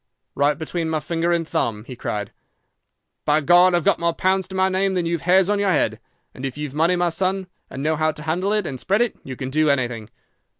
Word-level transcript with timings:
"'"Right 0.33 0.57
between 0.57 0.89
my 0.89 0.99
finger 0.99 1.31
and 1.31 1.47
thumb," 1.47 1.83
he 1.83 1.95
cried. 1.95 2.31
"By 3.23 3.39
God! 3.39 3.75
I've 3.75 3.83
got 3.83 3.99
more 3.99 4.15
pounds 4.15 4.47
to 4.47 4.55
my 4.55 4.67
name 4.67 4.95
than 4.95 5.05
you've 5.05 5.21
hairs 5.21 5.47
on 5.47 5.59
your 5.59 5.69
head. 5.69 5.99
And 6.33 6.43
if 6.43 6.57
you've 6.57 6.73
money, 6.73 6.95
my 6.95 7.09
son, 7.09 7.45
and 7.69 7.83
know 7.83 7.95
how 7.95 8.11
to 8.13 8.23
handle 8.23 8.51
it 8.51 8.65
and 8.65 8.79
spread 8.79 9.01
it, 9.01 9.15
you 9.23 9.35
can 9.35 9.51
do 9.51 9.67
_anything! 9.67 10.09